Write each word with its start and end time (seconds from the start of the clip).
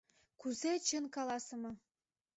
Кузе 0.39 0.73
чын 0.85 1.05
каласыме! 1.15 1.71